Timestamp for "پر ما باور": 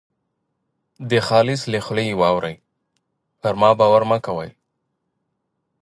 3.41-4.01